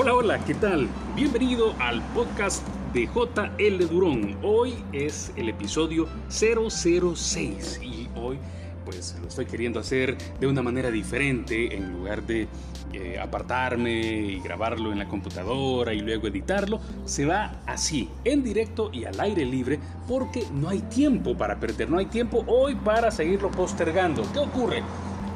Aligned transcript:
Hola, 0.00 0.14
hola, 0.14 0.44
¿qué 0.44 0.54
tal? 0.54 0.86
Bienvenido 1.16 1.74
al 1.80 2.00
podcast 2.14 2.64
de 2.92 3.08
JL 3.08 3.88
Durón. 3.88 4.38
Hoy 4.44 4.74
es 4.92 5.32
el 5.34 5.48
episodio 5.48 6.06
006 6.28 7.80
y 7.82 8.08
hoy 8.14 8.38
pues 8.84 9.16
lo 9.20 9.26
estoy 9.26 9.46
queriendo 9.46 9.80
hacer 9.80 10.16
de 10.38 10.46
una 10.46 10.62
manera 10.62 10.92
diferente 10.92 11.74
en 11.74 11.92
lugar 11.92 12.22
de 12.22 12.46
eh, 12.92 13.18
apartarme 13.20 14.00
y 14.00 14.38
grabarlo 14.38 14.92
en 14.92 15.00
la 15.00 15.08
computadora 15.08 15.92
y 15.92 15.98
luego 15.98 16.28
editarlo. 16.28 16.78
Se 17.04 17.26
va 17.26 17.60
así, 17.66 18.08
en 18.22 18.44
directo 18.44 18.90
y 18.92 19.04
al 19.04 19.18
aire 19.18 19.44
libre 19.44 19.80
porque 20.06 20.44
no 20.52 20.68
hay 20.68 20.78
tiempo 20.82 21.36
para 21.36 21.58
perder, 21.58 21.90
no 21.90 21.98
hay 21.98 22.06
tiempo 22.06 22.44
hoy 22.46 22.76
para 22.76 23.10
seguirlo 23.10 23.50
postergando. 23.50 24.22
¿Qué 24.32 24.38
ocurre? 24.38 24.84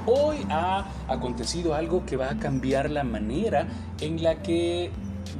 Hoy 0.07 0.39
ha 0.51 0.87
acontecido 1.09 1.75
algo 1.75 2.05
que 2.05 2.17
va 2.17 2.31
a 2.31 2.39
cambiar 2.39 2.91
la 2.91 3.05
manera 3.05 3.69
en 4.01 4.23
la 4.23 4.43
que 4.43 4.91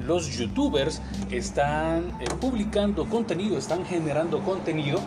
los 0.07 0.37
youtubers 0.37 1.03
están 1.31 2.11
eh, 2.21 2.25
publicando 2.41 3.07
contenido, 3.07 3.59
están 3.59 3.85
generando 3.85 4.41
contenido 4.41 5.01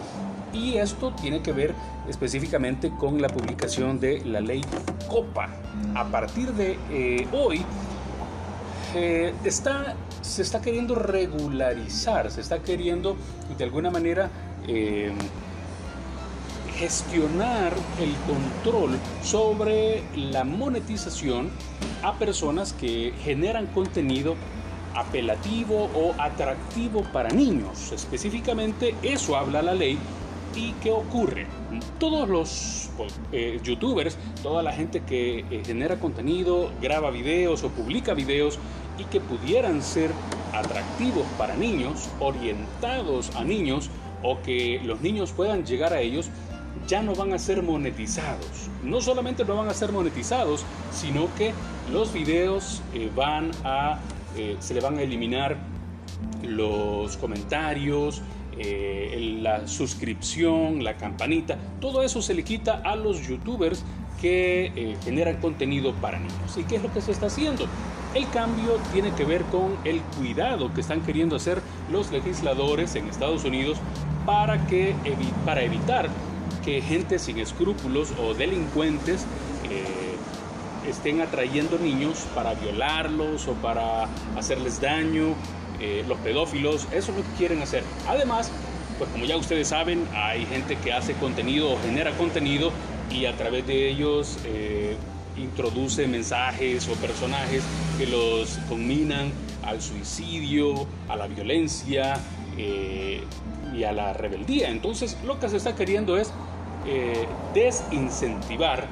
y 0.54 0.76
esto 0.76 1.13
tiene 1.13 1.41
que 1.41 1.54
ver 1.54 1.73
específicamente 2.08 2.91
con 2.99 3.22
la 3.22 3.30
publicación 3.30 3.99
de 3.99 4.23
la 4.26 4.41
ley 4.41 4.62
COPA. 5.10 5.49
A 5.96 6.05
partir 6.05 6.52
de 6.54 6.77
eh, 6.91 7.27
hoy 7.32 7.63
eh, 8.94 9.34
está, 9.46 9.96
se 10.22 10.41
está 10.41 10.62
queriendo 10.62 10.96
regularizar, 10.96 12.30
se 12.30 12.41
está 12.41 12.60
queriendo 12.60 13.16
de 13.58 13.63
alguna 13.63 13.90
manera 13.90 14.30
gestionar 16.78 17.74
el 18.00 18.14
control 18.28 18.98
sobre 19.24 20.04
la 20.16 20.44
monetización 20.44 21.50
a 22.04 22.14
personas 22.20 22.74
que 22.74 23.14
generan 23.24 23.68
contenido 23.68 24.36
apelativo 24.94 25.90
o 25.94 26.14
atractivo 26.18 27.04
para 27.12 27.30
niños. 27.30 27.91
Específicamente 27.91 28.96
eso 29.04 29.36
habla 29.36 29.62
la 29.62 29.74
ley. 29.74 29.98
¿Y 30.55 30.72
qué 30.82 30.90
ocurre? 30.90 31.48
Todos 31.99 32.30
los 32.30 32.90
eh, 33.34 33.60
youtubers, 33.62 34.18
toda 34.42 34.64
la 34.64 34.71
gente 34.71 35.02
que 35.02 35.40
eh, 35.40 35.64
genera 35.66 35.99
contenido, 35.99 36.71
graba 36.82 37.12
videos 37.12 37.64
o 37.64 37.70
publica 37.70 38.14
videos 38.14 38.58
y 38.98 39.04
que 39.05 39.20
pudieran 39.20 39.82
ser 39.82 40.12
atractivos 40.54 41.26
para 41.38 41.58
niños, 41.58 42.08
orientados 42.21 43.36
a 43.36 43.44
niños 43.44 43.90
o 44.24 44.42
que 44.42 44.80
los 44.84 45.02
niños 45.02 45.32
puedan 45.34 45.66
llegar 45.66 45.94
a 45.94 45.99
ellos, 45.99 46.30
ya 46.87 47.01
no 47.01 47.15
van 47.15 47.34
a 47.34 47.40
ser 47.40 47.63
monetizados. 47.63 48.70
No 48.84 49.01
solamente 49.01 49.43
no 49.45 49.55
van 49.55 49.70
a 49.70 49.73
ser 49.73 49.91
monetizados, 49.91 50.63
sino 50.91 51.27
que 51.35 51.54
los 51.91 52.13
videos 52.13 52.81
eh, 52.93 53.09
van 53.15 53.51
a, 53.63 53.99
eh, 54.35 54.55
se 54.59 54.73
le 54.73 54.81
van 54.81 54.98
a 54.98 55.01
eliminar 55.01 55.57
los 56.43 57.18
comentarios, 57.18 58.21
eh, 58.57 59.40
la 59.41 59.68
suscripción, 59.68 60.84
la 60.84 60.96
campanita, 60.96 61.57
todo 61.81 62.03
eso 62.03 62.21
se 62.21 62.34
le 62.34 62.43
quita 62.43 62.81
a 62.84 62.96
los 62.96 63.27
youtubers 63.27 63.84
que 64.22 64.96
generan 65.03 65.38
contenido 65.38 65.94
para 65.96 66.18
niños. 66.18 66.57
¿Y 66.57 66.63
qué 66.63 66.78
es 66.78 66.84
lo 66.84 66.91
que 66.91 67.01
se 67.01 67.12
está 67.12 67.28
haciendo? 67.28 67.68
El 68.16 68.29
cambio 68.29 68.78
tiene 68.94 69.12
que 69.12 69.25
ver 69.25 69.44
con 69.44 69.75
el 69.84 70.01
cuidado 70.18 70.73
que 70.73 70.79
están 70.79 71.01
queriendo 71.01 71.35
hacer 71.35 71.62
los 71.91 72.12
legisladores 72.12 72.96
en 72.96 73.07
Estados 73.07 73.44
Unidos 73.44 73.78
para, 74.25 74.66
que, 74.68 74.96
para 75.46 75.63
evitar 75.63 76.09
que 76.66 76.81
gente 76.81 77.19
sin 77.19 77.38
escrúpulos 77.38 78.12
o 78.19 78.34
delincuentes 78.34 79.25
eh, 79.69 80.90
estén 80.90 81.22
atrayendo 81.22 81.78
niños 81.78 82.25
para 82.34 82.56
violarlos 82.56 83.47
o 83.47 83.53
para 83.53 84.09
hacerles 84.35 84.81
daño. 84.81 85.36
Eh, 85.80 86.03
los 86.08 86.18
pedófilos, 86.19 86.88
eso 86.91 87.12
es 87.12 87.18
lo 87.18 87.24
que 87.24 87.38
quieren 87.38 87.62
hacer. 87.62 87.84
Además, 88.08 88.50
pues 88.98 89.09
como 89.12 89.26
ya 89.26 89.38
ustedes 89.38 89.68
saben, 89.68 90.08
hay 90.16 90.46
gente 90.48 90.76
que 90.78 90.92
hace 90.92 91.14
contenido 91.14 91.72
o 91.72 91.80
genera 91.81 92.12
contenido 92.12 92.72
y 93.12 93.26
a 93.26 93.36
través 93.36 93.68
de 93.68 93.90
ellos 93.90 94.40
eh, 94.46 94.96
introduce 95.38 96.08
mensajes 96.08 96.88
o 96.88 96.94
personajes 96.94 97.62
que 98.00 98.08
los 98.08 98.58
combinan 98.70 99.32
al 99.64 99.82
suicidio, 99.82 100.88
a 101.09 101.16
la 101.16 101.28
violencia 101.28 102.20
y 102.58 103.84
a 103.84 103.92
la 103.92 104.14
rebeldía. 104.14 104.70
Entonces 104.70 105.18
lo 105.26 105.40
que 105.42 105.50
se 105.50 105.58
está 105.58 105.76
queriendo 105.76 106.16
es 106.18 106.32
eh, 106.85 107.25
desincentivar 107.53 108.85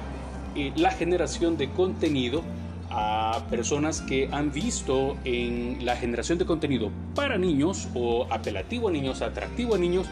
eh, 0.55 0.71
la 0.75 0.91
generación 0.91 1.57
de 1.57 1.69
contenido 1.69 2.43
a 2.89 3.43
personas 3.49 4.01
que 4.01 4.29
han 4.31 4.51
visto 4.51 5.17
en 5.23 5.83
la 5.83 5.95
generación 5.95 6.37
de 6.37 6.45
contenido 6.45 6.91
para 7.15 7.37
niños 7.37 7.87
o 7.95 8.27
apelativo 8.29 8.89
a 8.89 8.91
niños, 8.91 9.21
atractivo 9.21 9.75
a 9.75 9.77
niños, 9.79 10.07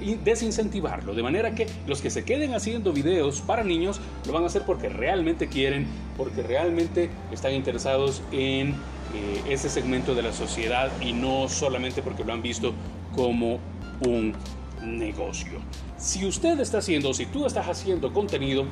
y 0.00 0.16
desincentivarlo. 0.16 1.14
De 1.14 1.22
manera 1.22 1.54
que 1.54 1.66
los 1.86 2.00
que 2.02 2.10
se 2.10 2.24
queden 2.24 2.54
haciendo 2.54 2.92
videos 2.92 3.40
para 3.40 3.64
niños 3.64 4.00
lo 4.26 4.32
van 4.32 4.42
a 4.44 4.46
hacer 4.46 4.62
porque 4.66 4.88
realmente 4.88 5.48
quieren, 5.48 5.86
porque 6.16 6.42
realmente 6.42 7.10
están 7.32 7.54
interesados 7.54 8.22
en 8.32 8.70
eh, 9.14 9.42
ese 9.48 9.68
segmento 9.68 10.14
de 10.14 10.22
la 10.22 10.32
sociedad 10.32 10.90
y 11.00 11.12
no 11.12 11.48
solamente 11.48 12.02
porque 12.02 12.24
lo 12.24 12.32
han 12.32 12.42
visto 12.42 12.74
como 13.14 13.58
un 14.00 14.34
negocio. 14.82 15.60
Si 15.96 16.26
usted 16.26 16.58
está 16.60 16.78
haciendo, 16.78 17.14
si 17.14 17.26
tú 17.26 17.46
estás 17.46 17.68
haciendo 17.68 18.12
contenido 18.12 18.66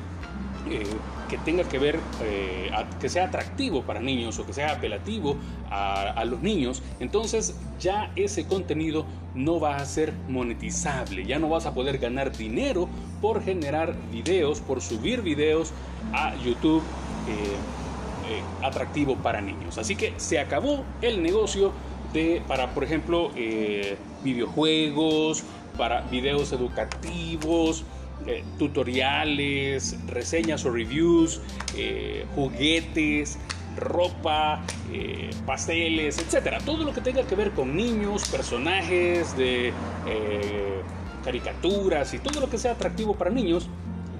eh, 0.69 0.83
que 1.29 1.37
tenga 1.39 1.63
que 1.63 1.79
ver, 1.79 1.99
eh, 2.21 2.69
que 2.99 3.09
sea 3.09 3.25
atractivo 3.25 3.83
para 3.83 3.99
niños 3.99 4.39
o 4.39 4.45
que 4.45 4.53
sea 4.53 4.73
apelativo 4.73 5.35
a, 5.69 6.23
los 6.25 6.41
niños, 6.41 6.83
entonces 6.99 7.55
ya 7.79 8.11
ese 8.15 8.45
contenido 8.45 9.05
no 9.33 9.59
va 9.59 9.77
a 9.77 9.85
ser 9.85 10.13
monetizable, 10.29 11.25
ya 11.25 11.39
no 11.39 11.49
vas 11.49 11.65
a 11.65 11.73
poder 11.73 11.97
ganar 11.97 12.35
dinero 12.35 12.87
por 13.19 13.43
generar 13.43 13.95
videos, 14.11 14.61
por 14.61 14.81
subir 14.81 15.21
videos 15.21 15.71
a 16.13 16.35
YouTube. 16.43 16.83
Eh, 17.27 17.57
atractivo 18.63 19.17
para 19.17 19.41
niños. 19.41 19.77
Así 19.77 19.97
que 19.97 20.13
se 20.15 20.39
acabó 20.39 20.85
el 21.01 21.21
negocio 21.21 21.73
de, 22.13 22.41
para, 22.47 22.73
por 22.73 22.85
ejemplo, 22.85 23.31
videojuegos, 24.23 25.43
para 25.77 26.01
videos 26.01 26.51
educativos, 26.51 27.85
eh, 28.25 28.41
tutoriales, 28.57 29.97
reseñas 30.07 30.63
o 30.65 30.71
reviews, 30.71 31.41
eh, 31.75 32.25
juguetes, 32.35 33.37
ropa, 33.75 34.63
eh, 34.93 35.29
pasteles, 35.45 36.19
etcétera. 36.19 36.59
Todo 36.59 36.85
lo 36.85 36.93
que 36.93 37.01
tenga 37.01 37.23
que 37.23 37.35
ver 37.35 37.51
con 37.51 37.75
niños, 37.75 38.29
personajes 38.29 39.35
caricaturas 41.25 42.13
y 42.13 42.19
todo 42.19 42.41
lo 42.41 42.49
que 42.49 42.57
sea 42.57 42.73
atractivo 42.73 43.15
para 43.15 43.31
niños 43.31 43.69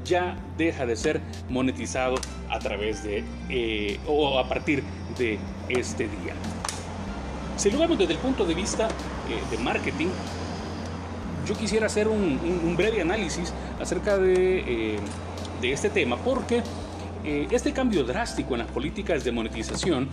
ya 0.05 0.37
deja 0.57 0.85
de 0.85 0.95
ser 0.95 1.21
monetizado 1.49 2.15
a 2.49 2.59
través 2.59 3.03
de 3.03 3.23
o 4.07 4.39
a 4.39 4.47
partir 4.47 4.83
de 5.17 5.37
este 5.69 6.03
día. 6.03 6.33
Si 7.57 7.71
lo 7.71 7.79
vemos 7.79 7.97
desde 7.97 8.13
el 8.13 8.19
punto 8.19 8.45
de 8.45 8.53
vista 8.53 8.87
de 9.51 9.57
marketing, 9.57 10.07
yo 11.47 11.55
quisiera 11.55 11.87
hacer 11.87 12.07
un, 12.07 12.75
breve 12.77 13.01
análisis 13.01 13.53
acerca 13.79 14.17
de, 14.17 14.95
eh, 14.95 14.99
este 15.61 15.89
tema 15.89 16.17
porque 16.17 16.61
eh, 17.23 17.47
este 17.51 17.71
cambio 17.71 18.03
drástico 18.03 18.53
en 18.53 18.59
las 18.59 18.67
políticas 18.67 19.23
de 19.23 19.31
monetización 19.31 20.09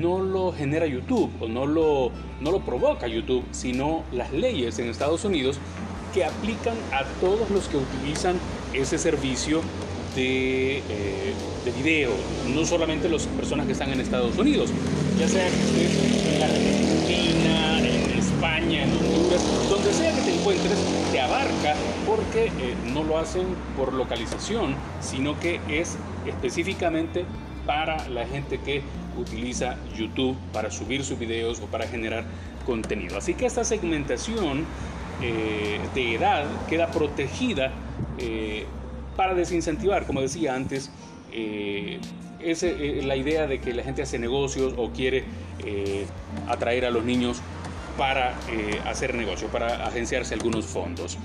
no 0.00 0.20
lo 0.20 0.52
genera 0.52 0.86
YouTube 0.86 1.30
o 1.40 1.48
no 1.48 1.66
lo, 1.66 2.10
no 2.40 2.50
lo 2.50 2.60
provoca 2.60 3.06
YouTube, 3.06 3.44
sino 3.50 4.02
las 4.12 4.32
leyes 4.32 4.78
en 4.78 4.88
Estados 4.88 5.24
Unidos 5.24 5.58
que 6.14 6.24
aplican 6.24 6.76
a 6.92 7.04
todos 7.20 7.50
los 7.50 7.68
que 7.68 7.76
utilizan 7.76 8.36
ese 8.72 8.98
servicio 8.98 9.60
de, 10.14 10.78
eh, 10.78 11.34
de 11.64 11.72
video, 11.72 12.12
no 12.54 12.64
solamente 12.64 13.08
las 13.08 13.26
personas 13.26 13.66
que 13.66 13.72
están 13.72 13.90
en 13.90 14.00
Estados 14.00 14.38
Unidos, 14.38 14.70
ya 15.18 15.28
sea 15.28 15.48
que 15.48 15.84
estés 15.84 16.36
en 16.36 16.42
Argentina, 16.42 17.78
en 17.80 18.18
España, 18.18 18.84
en 18.84 19.03
Donde 19.68 19.92
sea 19.92 20.14
que 20.14 20.22
te 20.22 20.34
encuentres, 20.34 20.78
te 21.12 21.20
abarca 21.20 21.74
porque 22.06 22.46
eh, 22.46 22.74
no 22.92 23.02
lo 23.02 23.18
hacen 23.18 23.46
por 23.76 23.92
localización, 23.92 24.74
sino 25.00 25.38
que 25.40 25.60
es 25.68 25.96
específicamente 26.26 27.24
para 27.66 28.08
la 28.08 28.26
gente 28.26 28.58
que 28.58 28.82
utiliza 29.18 29.76
YouTube 29.96 30.36
para 30.52 30.70
subir 30.70 31.04
sus 31.04 31.18
videos 31.18 31.60
o 31.60 31.66
para 31.66 31.86
generar 31.86 32.24
contenido. 32.66 33.18
Así 33.18 33.34
que 33.34 33.46
esta 33.46 33.64
segmentación 33.64 34.64
eh, 35.22 35.80
de 35.94 36.14
edad 36.14 36.44
queda 36.68 36.88
protegida 36.88 37.72
para 39.16 39.34
desincentivar, 39.34 40.06
como 40.06 40.20
decía 40.20 40.54
antes, 40.54 40.90
eh, 41.32 41.98
es 42.40 42.62
eh, 42.62 43.00
la 43.04 43.16
idea 43.16 43.46
de 43.46 43.60
que 43.60 43.72
la 43.72 43.82
gente 43.82 44.02
hace 44.02 44.18
negocios 44.18 44.74
o 44.76 44.90
quiere 44.90 45.24
eh, 45.64 46.06
atraer 46.46 46.84
a 46.84 46.90
los 46.90 47.04
niños 47.04 47.40
para 47.96 48.34
hacer 48.84 49.14
negocio, 49.14 49.48
para 49.48 49.86
agenciarse 49.86 50.34
algunos 50.34 50.66
fondos. 50.66 51.18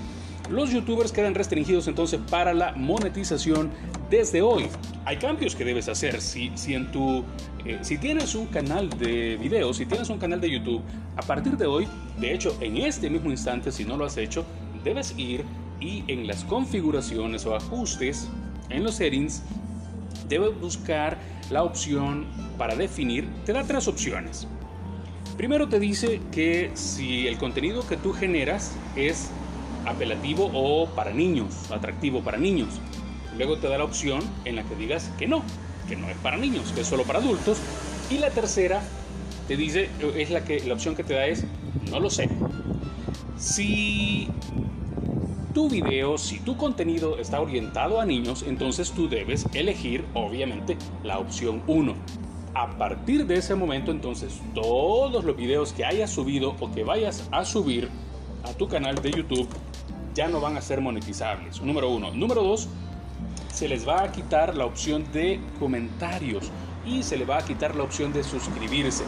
Los 0.50 0.72
youtubers 0.72 1.12
quedan 1.12 1.36
restringidos 1.36 1.86
entonces 1.86 2.18
para 2.28 2.52
la 2.52 2.72
monetización 2.72 3.70
desde 4.10 4.42
hoy. 4.42 4.66
hay 5.04 5.16
cambios 5.16 5.54
que 5.54 5.64
debes 5.64 5.88
hacer. 5.88 6.20
Si, 6.20 6.50
si, 6.56 6.74
en 6.74 6.90
tu, 6.90 7.24
eh, 7.64 7.78
si 7.82 7.98
tienes 7.98 8.34
un 8.34 8.46
canal 8.46 8.90
de 8.90 9.36
videos, 9.36 9.76
si 9.76 9.86
tienes 9.86 10.10
un 10.10 10.18
canal 10.18 10.40
de 10.40 10.50
YouTube, 10.50 10.82
a 11.16 11.22
partir 11.22 11.56
de 11.56 11.66
hoy, 11.66 11.86
de 12.18 12.34
hecho, 12.34 12.56
en 12.60 12.78
este 12.78 13.08
mismo 13.08 13.30
instante, 13.30 13.70
si 13.70 13.84
no 13.84 13.96
lo 13.96 14.04
has 14.04 14.16
hecho, 14.16 14.44
debes 14.82 15.14
ir 15.16 15.44
y 15.80 16.04
en 16.08 16.26
las 16.26 16.44
configuraciones 16.44 17.46
o 17.46 17.54
ajustes, 17.54 18.28
en 18.70 18.82
los 18.82 18.96
settings, 18.96 19.42
debes 20.28 20.58
buscar 20.60 21.16
la 21.50 21.62
opción 21.62 22.26
para 22.58 22.74
definir. 22.74 23.28
Te 23.44 23.52
da 23.52 23.62
tres 23.62 23.86
opciones. 23.86 24.48
Primero 25.40 25.70
te 25.70 25.80
dice 25.80 26.20
que 26.30 26.70
si 26.74 27.26
el 27.26 27.38
contenido 27.38 27.88
que 27.88 27.96
tú 27.96 28.12
generas 28.12 28.76
es 28.94 29.30
apelativo 29.86 30.50
o 30.52 30.86
para 30.90 31.14
niños, 31.14 31.70
atractivo 31.70 32.20
para 32.20 32.36
niños. 32.36 32.68
Luego 33.38 33.56
te 33.56 33.66
da 33.66 33.78
la 33.78 33.84
opción 33.84 34.20
en 34.44 34.54
la 34.54 34.64
que 34.64 34.74
digas 34.74 35.10
que 35.18 35.26
no, 35.26 35.42
que 35.88 35.96
no 35.96 36.10
es 36.10 36.16
para 36.18 36.36
niños, 36.36 36.72
que 36.74 36.82
es 36.82 36.86
solo 36.86 37.04
para 37.04 37.20
adultos. 37.20 37.56
Y 38.10 38.18
la 38.18 38.28
tercera 38.28 38.82
te 39.48 39.56
dice, 39.56 39.88
es 40.14 40.28
la 40.28 40.44
que 40.44 40.60
la 40.60 40.74
opción 40.74 40.94
que 40.94 41.04
te 41.04 41.14
da 41.14 41.24
es 41.24 41.46
no 41.90 42.00
lo 42.00 42.10
sé. 42.10 42.28
Si 43.38 44.28
tu 45.54 45.70
video, 45.70 46.18
si 46.18 46.40
tu 46.40 46.58
contenido 46.58 47.16
está 47.16 47.40
orientado 47.40 47.98
a 47.98 48.04
niños, 48.04 48.44
entonces 48.46 48.90
tú 48.90 49.08
debes 49.08 49.46
elegir 49.54 50.04
obviamente 50.12 50.76
la 51.02 51.18
opción 51.18 51.62
1 51.66 52.29
a 52.54 52.68
partir 52.78 53.26
de 53.26 53.36
ese 53.36 53.54
momento 53.54 53.90
entonces 53.90 54.40
todos 54.54 55.24
los 55.24 55.36
videos 55.36 55.72
que 55.72 55.84
hayas 55.84 56.10
subido 56.10 56.56
o 56.60 56.70
que 56.72 56.84
vayas 56.84 57.28
a 57.30 57.44
subir 57.44 57.88
a 58.44 58.52
tu 58.54 58.68
canal 58.68 58.96
de 58.96 59.10
YouTube 59.12 59.48
ya 60.14 60.28
no 60.28 60.40
van 60.40 60.56
a 60.56 60.60
ser 60.60 60.80
monetizables. 60.80 61.60
Número 61.62 61.88
uno. 61.88 62.12
Número 62.12 62.42
dos, 62.42 62.68
se 63.52 63.68
les 63.68 63.86
va 63.86 64.02
a 64.02 64.12
quitar 64.12 64.56
la 64.56 64.66
opción 64.66 65.04
de 65.12 65.40
comentarios 65.58 66.50
y 66.84 67.02
se 67.02 67.16
le 67.16 67.24
va 67.24 67.38
a 67.38 67.44
quitar 67.44 67.76
la 67.76 67.84
opción 67.84 68.12
de 68.12 68.24
suscribirse. 68.24 69.04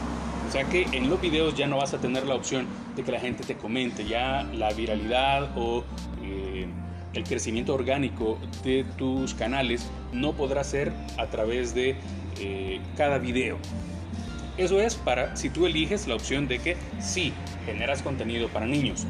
O 0.48 0.52
sea 0.52 0.64
que 0.64 0.82
en 0.92 1.08
los 1.08 1.20
videos 1.20 1.54
ya 1.54 1.66
no 1.66 1.78
vas 1.78 1.94
a 1.94 1.98
tener 1.98 2.26
la 2.26 2.34
opción 2.34 2.66
de 2.94 3.02
que 3.02 3.12
la 3.12 3.20
gente 3.20 3.42
te 3.44 3.56
comente. 3.56 4.04
Ya 4.04 4.42
la 4.54 4.72
viralidad 4.72 5.50
o 5.56 5.82
eh, 6.22 6.66
el 7.14 7.24
crecimiento 7.24 7.74
orgánico 7.74 8.38
de 8.62 8.84
tus 8.96 9.34
canales 9.34 9.88
no 10.12 10.32
podrá 10.32 10.62
ser 10.64 10.92
a 11.18 11.26
través 11.26 11.74
de 11.74 11.96
eh, 12.42 12.80
cada 12.96 13.18
video. 13.18 13.58
Eso 14.58 14.80
es 14.80 14.96
para 14.96 15.36
si 15.36 15.48
tú 15.48 15.66
eliges 15.66 16.06
la 16.06 16.14
opción 16.14 16.48
de 16.48 16.58
que 16.58 16.76
sí, 17.00 17.32
generas 17.64 18.02
contenido 18.02 18.48
para 18.48 18.66
niños. 18.66 19.06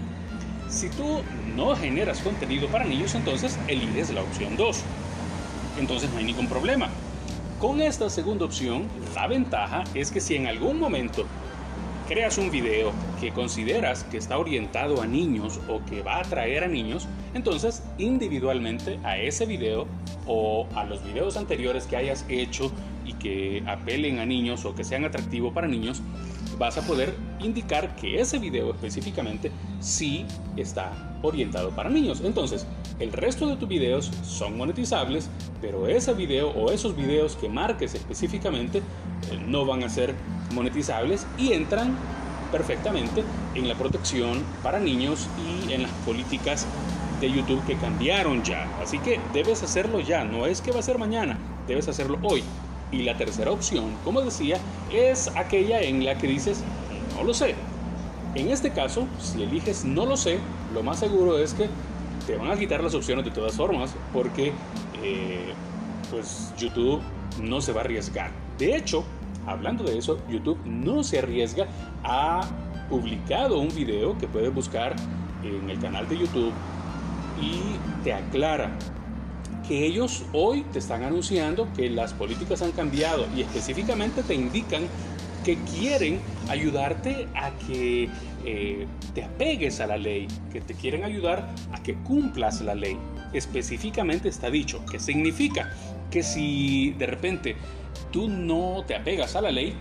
Si 0.68 0.88
tú 0.90 1.22
no 1.56 1.74
generas 1.74 2.20
contenido 2.20 2.68
para 2.68 2.84
niños, 2.84 3.14
entonces 3.14 3.58
eliges 3.68 4.10
la 4.10 4.22
opción 4.22 4.56
2. 4.56 4.82
Entonces 5.80 6.10
no 6.10 6.18
hay 6.18 6.24
ningún 6.24 6.46
problema. 6.46 6.88
Con 7.58 7.80
esta 7.80 8.10
segunda 8.10 8.44
opción, 8.44 8.88
la 9.14 9.26
ventaja 9.26 9.84
es 9.94 10.10
que 10.10 10.20
si 10.20 10.36
en 10.36 10.46
algún 10.46 10.78
momento 10.78 11.26
creas 12.08 12.36
un 12.38 12.50
video 12.50 12.92
que 13.20 13.32
consideras 13.32 14.04
que 14.04 14.18
está 14.18 14.36
orientado 14.38 15.00
a 15.00 15.06
niños 15.06 15.60
o 15.68 15.84
que 15.84 16.02
va 16.02 16.16
a 16.16 16.20
atraer 16.20 16.64
a 16.64 16.68
niños, 16.68 17.08
entonces 17.34 17.82
individualmente 17.98 18.98
a 19.04 19.16
ese 19.16 19.46
video 19.46 19.86
o 20.26 20.66
a 20.74 20.84
los 20.84 21.02
videos 21.04 21.36
anteriores 21.36 21.86
que 21.86 21.96
hayas 21.96 22.24
hecho 22.28 22.70
y 23.12 23.14
que 23.14 23.62
apelen 23.66 24.18
a 24.18 24.26
niños 24.26 24.64
o 24.64 24.74
que 24.74 24.84
sean 24.84 25.04
atractivos 25.04 25.52
para 25.52 25.68
niños, 25.68 26.02
vas 26.58 26.78
a 26.78 26.82
poder 26.82 27.14
indicar 27.40 27.96
que 27.96 28.20
ese 28.20 28.38
video 28.38 28.70
específicamente 28.70 29.50
sí 29.80 30.26
está 30.56 30.92
orientado 31.22 31.70
para 31.70 31.90
niños. 31.90 32.22
Entonces, 32.24 32.66
el 32.98 33.12
resto 33.12 33.46
de 33.46 33.56
tus 33.56 33.68
videos 33.68 34.10
son 34.22 34.56
monetizables, 34.56 35.28
pero 35.60 35.86
ese 35.86 36.12
video 36.14 36.50
o 36.50 36.70
esos 36.70 36.96
videos 36.96 37.36
que 37.36 37.48
marques 37.48 37.94
específicamente 37.94 38.78
eh, 38.78 39.40
no 39.46 39.64
van 39.64 39.82
a 39.82 39.88
ser 39.88 40.14
monetizables 40.54 41.26
y 41.38 41.52
entran 41.52 41.96
perfectamente 42.50 43.24
en 43.54 43.66
la 43.66 43.74
protección 43.74 44.42
para 44.62 44.78
niños 44.78 45.26
y 45.66 45.72
en 45.72 45.82
las 45.82 45.90
políticas 46.06 46.66
de 47.20 47.30
YouTube 47.30 47.64
que 47.66 47.76
cambiaron 47.76 48.42
ya. 48.42 48.68
Así 48.82 48.98
que 48.98 49.18
debes 49.32 49.62
hacerlo 49.62 50.00
ya, 50.00 50.24
no 50.24 50.46
es 50.46 50.60
que 50.60 50.70
va 50.70 50.80
a 50.80 50.82
ser 50.82 50.98
mañana, 50.98 51.38
debes 51.66 51.88
hacerlo 51.88 52.18
hoy. 52.22 52.42
Y 52.92 53.02
la 53.02 53.16
tercera 53.16 53.50
opción, 53.50 53.96
como 54.04 54.20
decía, 54.20 54.58
es 54.92 55.28
aquella 55.34 55.80
en 55.80 56.04
la 56.04 56.16
que 56.16 56.28
dices, 56.28 56.62
no 57.16 57.24
lo 57.24 57.34
sé. 57.34 57.54
En 58.34 58.50
este 58.50 58.70
caso, 58.70 59.08
si 59.18 59.42
eliges 59.42 59.84
no 59.84 60.06
lo 60.06 60.16
sé, 60.16 60.38
lo 60.72 60.82
más 60.82 61.00
seguro 61.00 61.38
es 61.38 61.54
que 61.54 61.68
te 62.26 62.36
van 62.36 62.50
a 62.50 62.56
quitar 62.56 62.82
las 62.82 62.94
opciones 62.94 63.24
de 63.24 63.30
todas 63.30 63.54
formas, 63.54 63.94
porque 64.12 64.52
eh, 65.02 65.52
pues 66.10 66.52
YouTube 66.56 67.00
no 67.42 67.60
se 67.60 67.72
va 67.72 67.80
a 67.80 67.84
arriesgar. 67.84 68.30
De 68.58 68.76
hecho, 68.76 69.04
hablando 69.46 69.84
de 69.84 69.98
eso, 69.98 70.18
YouTube 70.28 70.58
no 70.64 71.02
se 71.02 71.18
arriesga 71.18 71.66
a 72.04 72.42
publicado 72.88 73.58
un 73.58 73.74
video 73.74 74.16
que 74.18 74.28
puedes 74.28 74.52
buscar 74.52 74.94
en 75.42 75.70
el 75.70 75.78
canal 75.78 76.08
de 76.08 76.18
YouTube 76.18 76.52
y 77.40 77.78
te 78.04 78.12
aclara 78.12 78.76
que 79.66 79.86
ellos 79.86 80.24
hoy 80.32 80.62
te 80.72 80.78
están 80.78 81.02
anunciando 81.02 81.72
que 81.72 81.88
las 81.88 82.12
políticas 82.12 82.62
han 82.62 82.72
cambiado 82.72 83.26
y 83.36 83.42
específicamente 83.42 84.22
te 84.22 84.34
indican 84.34 84.88
que 85.44 85.58
quieren 85.64 86.20
ayudarte 86.48 87.28
a 87.34 87.50
que 87.66 88.08
eh, 88.44 88.86
te 89.14 89.24
apegues 89.24 89.80
a 89.80 89.86
la 89.86 89.96
ley, 89.96 90.28
que 90.52 90.60
te 90.60 90.74
quieren 90.74 91.04
ayudar 91.04 91.52
a 91.72 91.82
que 91.82 91.94
cumplas 91.94 92.60
la 92.60 92.74
ley. 92.74 92.96
Específicamente 93.32 94.28
está 94.28 94.50
dicho, 94.50 94.84
que 94.90 95.00
significa 95.00 95.72
que 96.10 96.22
si 96.22 96.94
de 96.98 97.06
repente 97.06 97.56
tú 98.10 98.28
no 98.28 98.84
te 98.86 98.94
apegas 98.94 99.34
a 99.36 99.40
la 99.40 99.50
ley, 99.50 99.74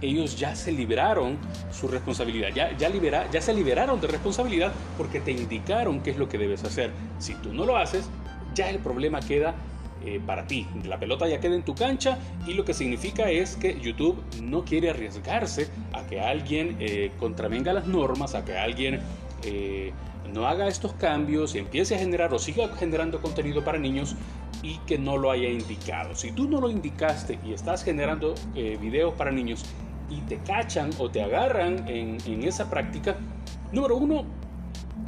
ellos 0.00 0.38
ya 0.38 0.54
se 0.54 0.70
liberaron 0.70 1.38
su 1.72 1.88
responsabilidad, 1.88 2.50
ya, 2.54 2.76
ya, 2.76 3.40
se 3.40 3.52
liberaron 3.52 4.00
de 4.00 4.06
responsabilidad 4.06 4.72
porque 4.96 5.20
te 5.20 5.32
indicaron 5.32 6.00
qué 6.00 6.10
es 6.10 6.18
lo 6.18 6.28
que 6.28 6.38
debes 6.38 6.64
hacer. 6.64 6.92
Si 7.18 7.34
tú 7.34 7.52
no 7.52 7.64
lo 7.64 7.76
haces, 7.76 8.08
ya 8.58 8.68
el 8.68 8.80
problema 8.80 9.20
queda 9.20 9.54
eh, 10.04 10.20
para 10.24 10.46
ti. 10.46 10.66
La 10.84 10.98
pelota 10.98 11.26
ya 11.26 11.40
queda 11.40 11.54
en 11.54 11.62
tu 11.62 11.74
cancha 11.74 12.18
y 12.46 12.54
lo 12.54 12.64
que 12.64 12.74
significa 12.74 13.30
es 13.30 13.56
que 13.56 13.80
YouTube 13.80 14.22
no 14.42 14.64
quiere 14.64 14.90
arriesgarse 14.90 15.68
a 15.92 16.04
que 16.06 16.20
alguien 16.20 16.76
eh, 16.78 17.12
contravenga 17.18 17.72
las 17.72 17.86
normas, 17.86 18.34
a 18.34 18.44
que 18.44 18.58
alguien 18.58 19.00
eh, 19.44 19.92
no 20.32 20.46
haga 20.46 20.68
estos 20.68 20.92
cambios 20.94 21.54
empiece 21.54 21.94
a 21.94 21.98
generar 21.98 22.34
o 22.34 22.38
siga 22.38 22.68
generando 22.76 23.22
contenido 23.22 23.64
para 23.64 23.78
niños 23.78 24.14
y 24.62 24.78
que 24.86 24.98
no 24.98 25.16
lo 25.16 25.30
haya 25.30 25.48
indicado. 25.48 26.14
Si 26.14 26.32
tú 26.32 26.48
no 26.48 26.60
lo 26.60 26.68
indicaste 26.68 27.38
y 27.46 27.52
estás 27.52 27.82
generando 27.84 28.34
videos 28.54 29.14
para 29.14 29.30
niños 29.30 29.64
y 30.10 30.20
te 30.22 30.38
cachan 30.38 30.90
o 30.98 31.10
te 31.10 31.22
agarran 31.22 31.88
en, 31.88 32.18
en 32.26 32.42
esa 32.42 32.68
práctica, 32.68 33.16
número 33.72 33.96
uno, 33.96 34.24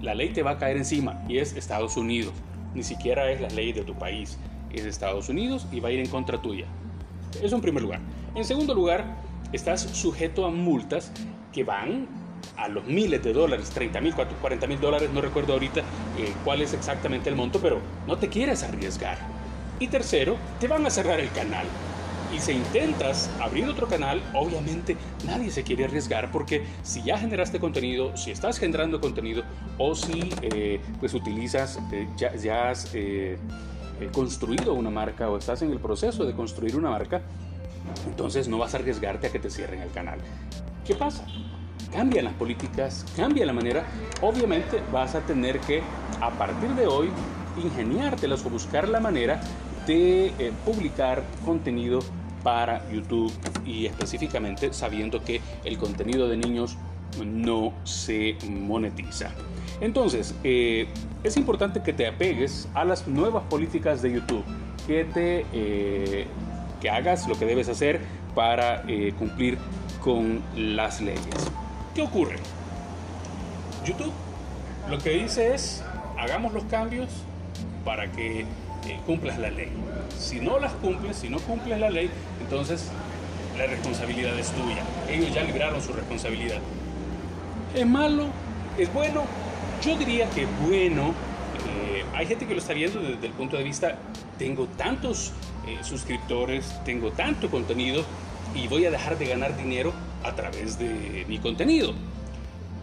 la 0.00 0.14
ley 0.14 0.30
te 0.30 0.42
va 0.42 0.52
a 0.52 0.58
caer 0.58 0.76
encima 0.76 1.22
y 1.28 1.38
es 1.38 1.54
Estados 1.54 1.96
Unidos 1.96 2.32
ni 2.74 2.82
siquiera 2.82 3.30
es 3.30 3.40
la 3.40 3.48
ley 3.48 3.72
de 3.72 3.82
tu 3.82 3.94
país, 3.94 4.38
es 4.72 4.84
Estados 4.84 5.28
Unidos 5.28 5.66
y 5.72 5.80
va 5.80 5.88
a 5.88 5.92
ir 5.92 6.00
en 6.00 6.08
contra 6.08 6.40
tuya. 6.40 6.66
Eso 7.42 7.56
en 7.56 7.62
primer 7.62 7.82
lugar. 7.82 8.00
En 8.34 8.44
segundo 8.44 8.74
lugar, 8.74 9.16
estás 9.52 9.80
sujeto 9.80 10.46
a 10.46 10.50
multas 10.50 11.12
que 11.52 11.64
van 11.64 12.06
a 12.56 12.68
los 12.68 12.84
miles 12.86 13.22
de 13.22 13.32
dólares, 13.32 13.70
30 13.70 14.00
mil, 14.00 14.14
40 14.14 14.66
mil 14.66 14.80
dólares, 14.80 15.10
no 15.12 15.20
recuerdo 15.20 15.52
ahorita 15.54 15.80
eh, 15.80 16.32
cuál 16.44 16.62
es 16.62 16.72
exactamente 16.72 17.28
el 17.28 17.36
monto, 17.36 17.60
pero 17.60 17.80
no 18.06 18.16
te 18.18 18.28
quieres 18.28 18.62
arriesgar. 18.62 19.18
Y 19.78 19.88
tercero, 19.88 20.36
te 20.58 20.68
van 20.68 20.84
a 20.86 20.90
cerrar 20.90 21.20
el 21.20 21.30
canal. 21.30 21.66
Y 22.32 22.38
si 22.38 22.52
intentas 22.52 23.28
abrir 23.40 23.68
otro 23.68 23.88
canal, 23.88 24.22
obviamente 24.34 24.96
nadie 25.26 25.50
se 25.50 25.64
quiere 25.64 25.84
arriesgar 25.86 26.30
porque 26.30 26.64
si 26.82 27.02
ya 27.02 27.18
generaste 27.18 27.58
contenido, 27.58 28.16
si 28.16 28.30
estás 28.30 28.58
generando 28.58 29.00
contenido 29.00 29.42
o 29.78 29.96
si 29.96 30.32
eh, 30.42 30.80
pues 31.00 31.12
utilizas, 31.14 31.80
eh, 31.92 32.06
ya, 32.16 32.70
has 32.70 32.90
eh, 32.94 33.36
construido 34.12 34.74
una 34.74 34.90
marca 34.90 35.28
o 35.28 35.38
estás 35.38 35.62
en 35.62 35.72
el 35.72 35.80
proceso 35.80 36.24
de 36.24 36.32
construir 36.32 36.76
una 36.76 36.90
marca, 36.90 37.20
entonces 38.06 38.46
no 38.46 38.58
vas 38.58 38.74
a 38.74 38.76
arriesgarte 38.76 39.26
a 39.26 39.32
que 39.32 39.40
te 39.40 39.50
cierren 39.50 39.80
el 39.80 39.90
canal. 39.90 40.20
¿Qué 40.84 40.94
pasa? 40.94 41.26
Cambian 41.92 42.26
las 42.26 42.34
políticas, 42.34 43.04
cambia 43.16 43.44
la 43.44 43.52
manera. 43.52 43.84
Obviamente 44.22 44.80
vas 44.92 45.16
a 45.16 45.20
tener 45.22 45.58
que, 45.60 45.82
a 46.20 46.30
partir 46.30 46.70
de 46.70 46.86
hoy, 46.86 47.10
ingeniártelas 47.60 48.46
o 48.46 48.50
buscar 48.50 48.88
la 48.88 49.00
manera 49.00 49.40
de 49.86 50.52
publicar 50.64 51.24
contenido 51.44 51.98
para 52.42 52.88
YouTube 52.90 53.32
y 53.64 53.86
específicamente 53.86 54.72
sabiendo 54.72 55.22
que 55.22 55.40
el 55.64 55.78
contenido 55.78 56.28
de 56.28 56.36
niños 56.36 56.76
no 57.24 57.72
se 57.84 58.36
monetiza. 58.48 59.30
Entonces, 59.80 60.34
eh, 60.44 60.88
es 61.24 61.36
importante 61.36 61.82
que 61.82 61.92
te 61.92 62.06
apegues 62.06 62.68
a 62.74 62.84
las 62.84 63.08
nuevas 63.08 63.44
políticas 63.44 64.02
de 64.02 64.12
YouTube, 64.12 64.44
que, 64.86 65.04
te, 65.04 65.46
eh, 65.52 66.26
que 66.80 66.90
hagas 66.90 67.26
lo 67.26 67.38
que 67.38 67.46
debes 67.46 67.68
hacer 67.68 68.00
para 68.34 68.84
eh, 68.86 69.12
cumplir 69.18 69.58
con 70.02 70.40
las 70.56 71.00
leyes. 71.00 71.50
¿Qué 71.94 72.02
ocurre? 72.02 72.36
YouTube 73.84 74.12
lo 74.90 74.98
que 74.98 75.10
dice 75.10 75.54
es, 75.54 75.84
hagamos 76.18 76.52
los 76.52 76.64
cambios 76.64 77.08
para 77.84 78.10
que 78.10 78.44
eh, 78.86 78.98
cumplas 79.06 79.38
la 79.38 79.50
ley. 79.50 79.68
Si 80.18 80.40
no 80.40 80.58
las 80.58 80.72
cumples, 80.74 81.16
si 81.16 81.28
no 81.28 81.38
cumples 81.38 81.78
la 81.78 81.90
ley, 81.90 82.10
entonces 82.40 82.90
la 83.58 83.66
responsabilidad 83.66 84.38
es 84.38 84.50
tuya. 84.52 84.82
Ellos 85.08 85.34
ya 85.34 85.42
libraron 85.42 85.82
su 85.82 85.92
responsabilidad. 85.92 86.58
¿Es 87.74 87.86
malo? 87.86 88.26
¿Es 88.78 88.92
bueno? 88.92 89.24
Yo 89.84 89.96
diría 89.96 90.28
que 90.30 90.46
bueno. 90.66 91.14
Eh, 91.68 92.04
hay 92.14 92.26
gente 92.26 92.46
que 92.46 92.54
lo 92.54 92.60
está 92.60 92.72
viendo 92.72 93.00
desde 93.00 93.26
el 93.26 93.32
punto 93.32 93.56
de 93.56 93.64
vista, 93.64 93.98
tengo 94.38 94.66
tantos 94.66 95.32
eh, 95.66 95.78
suscriptores, 95.82 96.80
tengo 96.84 97.10
tanto 97.10 97.50
contenido 97.50 98.04
y 98.54 98.66
voy 98.68 98.86
a 98.86 98.90
dejar 98.90 99.18
de 99.18 99.26
ganar 99.26 99.56
dinero 99.56 99.92
a 100.24 100.34
través 100.34 100.78
de 100.78 101.24
mi 101.28 101.38
contenido. 101.38 101.92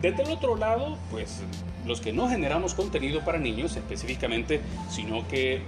Desde 0.02 0.24
el 0.24 0.30
otro 0.30 0.56
lado, 0.56 0.98
pues 1.10 1.42
los 1.86 2.02
que 2.02 2.14
no 2.14 2.30
generamos 2.30 2.76
contenido 2.76 3.22
para 3.22 3.40
niños 3.40 3.76
específicamente, 3.76 4.62
sino 4.90 5.28
que 5.28 5.62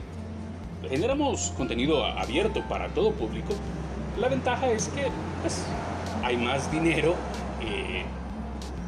generamos 0.88 1.52
contenido 1.58 2.06
abierto 2.06 2.62
para 2.68 2.90
todo 2.90 3.12
público, 3.12 3.54
la 4.20 4.28
ventaja 4.28 4.68
es 4.68 4.88
que 4.90 5.08
pues, 5.42 5.64
hay 6.24 6.38
más 6.38 6.72
dinero 6.72 7.16
eh, 7.62 8.04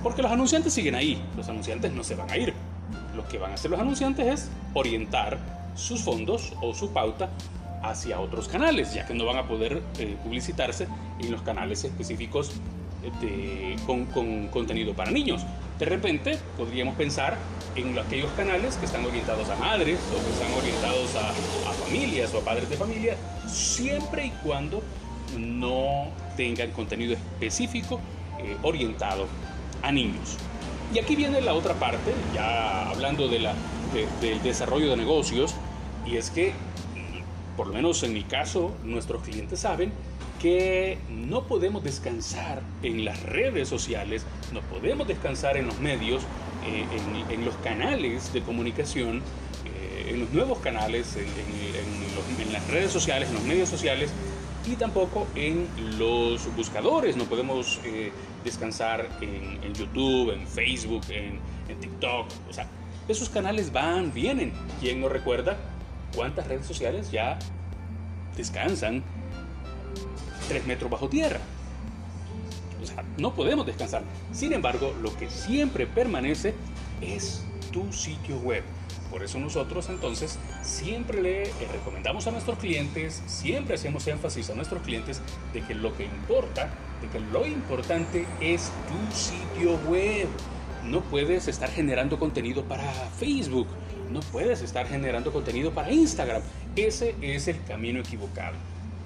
porque 0.04 0.22
los 0.22 0.32
anunciantes 0.32 0.74
siguen 0.74 0.96
ahí, 0.96 1.22
los 1.38 1.48
anunciantes 1.48 1.92
no 1.92 2.04
se 2.04 2.16
van 2.16 2.30
a 2.30 2.38
ir. 2.38 2.54
Lo 3.16 3.28
que 3.28 3.38
van 3.38 3.52
a 3.52 3.54
hacer 3.56 3.70
los 3.70 3.80
anunciantes 3.80 4.28
es 4.28 4.50
orientar 4.74 5.38
sus 5.76 6.02
fondos 6.02 6.54
o 6.62 6.74
su 6.74 6.92
pauta 6.92 7.30
hacia 7.84 8.20
otros 8.20 8.48
canales, 8.48 8.94
ya 8.94 9.06
que 9.06 9.14
no 9.14 9.26
van 9.26 9.38
a 9.38 9.48
poder 9.48 9.82
eh, 10.00 10.18
publicitarse 10.24 10.88
en 11.20 11.32
los 11.32 11.42
canales 11.42 11.84
específicos 11.84 12.52
con, 13.86 14.48
contenido 14.48 14.94
para 14.94 15.12
niños. 15.12 15.42
De 15.82 15.88
repente 15.88 16.38
podríamos 16.58 16.94
pensar 16.94 17.36
en 17.76 17.98
aquellos 17.98 18.30
canales 18.34 18.76
que 18.76 18.86
están 18.86 19.04
orientados 19.04 19.50
a 19.50 19.56
madres 19.56 20.00
o 20.12 20.24
que 20.24 20.32
están 20.32 20.54
orientados 20.54 21.16
a, 21.16 21.74
familias 21.74 22.32
o 22.36 22.38
a 22.38 22.42
padres 22.42 22.70
de 22.70 22.78
familia, 22.78 23.18
siempre 23.48 24.28
y 24.28 24.30
cuando 24.44 24.84
no 25.36 26.10
tengan 26.38 26.70
contenido 26.70 27.14
específico 27.14 28.00
eh, 28.38 28.56
orientado 28.62 29.26
a 29.82 29.92
niños. 29.92 30.38
Y 30.94 31.00
aquí 31.00 31.16
viene 31.16 31.42
la 31.42 31.56
otra 31.56 31.74
parte, 31.74 32.14
ya 32.32 32.88
hablando 32.92 33.28
de 33.28 33.40
la, 33.40 33.56
del 34.22 34.40
desarrollo 34.44 34.92
de 34.92 34.98
negocios, 34.98 35.56
y 36.06 36.18
es 36.18 36.30
que, 36.30 36.54
por 37.58 37.66
lo 37.66 37.74
menos 37.74 38.04
en 38.04 38.14
mi 38.14 38.22
caso, 38.22 38.76
nuestros 38.84 39.24
clientes 39.24 39.62
saben 39.62 39.92
que 40.42 40.98
no 41.10 41.44
podemos 41.44 41.84
descansar 41.84 42.64
en 42.82 43.06
las 43.06 43.22
redes 43.24 43.70
sociales, 43.70 44.26
no 44.52 44.62
podemos 44.62 45.08
descansar 45.08 45.56
en 45.56 45.68
los 45.68 45.80
medios, 45.80 46.24
eh, 46.66 46.86
en, 47.30 47.46
los 47.46 47.56
canales 47.58 48.34
de 48.34 48.42
comunicación, 48.42 49.22
eh, 49.66 50.10
en 50.10 50.20
los 50.20 50.32
nuevos 50.32 50.58
canales, 50.60 51.16
en, 51.16 52.52
las 52.52 52.68
redes 52.70 52.92
sociales, 52.92 53.30
en 53.30 53.36
los 53.36 53.44
medios 53.44 53.70
sociales 53.70 54.12
y 54.68 54.76
tampoco 54.76 55.28
en 55.36 55.68
los 56.00 56.54
buscadores. 56.56 57.16
No 57.16 57.26
podemos 57.26 57.80
eh, 57.86 58.12
descansar 58.44 59.08
en, 59.22 59.74
YouTube, 59.74 60.32
en 60.32 60.48
Facebook, 60.48 61.04
en, 61.10 61.40
TikTok. 61.80 62.28
O 62.50 62.54
sea, 62.54 62.68
esos 63.08 63.30
canales 63.30 63.72
van, 63.72 64.12
vienen. 64.12 64.52
¿Quién 64.82 65.00
no 65.00 65.08
recuerda 65.08 65.58
cuántas 66.16 66.48
redes 66.48 66.66
sociales 66.66 67.12
ya 67.12 67.40
descansan 68.36 69.04
tres 70.52 70.68
metros 70.68 70.92
bajo 70.92 71.08
tierra. 71.08 71.40
No 73.18 73.34
podemos 73.34 73.66
descansar. 73.66 74.04
Sin 74.34 74.52
embargo, 74.52 74.94
lo 75.02 75.16
que 75.16 75.30
siempre 75.30 75.88
permanece 75.88 76.54
es 77.00 77.42
tu 77.72 77.94
sitio 77.94 78.38
web. 78.40 78.64
Por 79.10 79.24
eso 79.24 79.40
nosotros 79.40 79.88
entonces 79.88 80.38
siempre 80.62 81.22
le 81.22 81.44
eh, 81.44 81.54
recomendamos 81.72 82.28
a 82.28 82.32
nuestros 82.32 82.58
clientes, 82.60 83.24
siempre 83.28 83.76
hacemos 83.76 84.06
énfasis 84.08 84.50
a 84.50 84.56
nuestros 84.56 84.82
clientes 84.82 85.22
de 85.54 85.62
que 85.62 85.74
lo 85.74 85.96
que 85.96 86.04
importa, 86.04 86.70
de 87.02 87.08
que 87.08 87.20
lo 87.20 87.46
importante 87.46 88.26
es 88.42 88.72
tu 88.90 89.16
sitio 89.16 89.78
web. 89.90 90.28
No 90.84 91.00
puedes 91.02 91.48
estar 91.48 91.70
generando 91.70 92.20
contenido 92.20 92.64
para 92.64 92.84
Facebook, 93.20 93.68
no 94.12 94.20
puedes 94.20 94.62
estar 94.62 94.86
generando 94.86 95.32
contenido 95.32 95.72
para 95.72 95.92
Instagram. 95.92 96.42
Ese 96.76 97.16
es 97.22 97.48
el 97.48 97.64
camino 97.64 98.02
equivocado. 98.02 98.56